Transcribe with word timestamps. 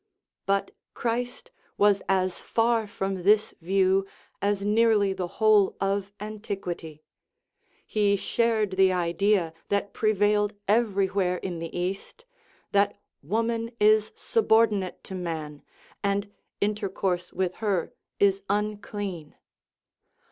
But 0.47 0.71
Christ 0.95 1.51
was 1.77 2.01
as 2.09 2.39
far 2.39 2.87
from 2.87 3.21
this 3.21 3.53
view 3.61 4.07
as 4.41 4.65
nearly 4.65 5.13
the 5.13 5.27
whole 5.37 5.77
of 5.79 6.11
antiquity; 6.19 7.03
he 7.85 8.15
shared 8.15 8.77
the 8.77 8.91
idea 8.91 9.53
that 9.69 9.93
prevailed 9.93 10.55
everywhere 10.67 11.37
in 11.37 11.59
the 11.59 11.77
East 11.77 12.25
that 12.71 12.99
woman 13.21 13.69
is 13.79 14.11
subordinate 14.15 15.03
to 15.03 15.13
man, 15.13 15.61
and 16.03 16.31
inter 16.59 16.89
course 16.89 17.31
with 17.31 17.53
her 17.61 17.93
is" 18.19 18.41
unclean." 18.49 19.35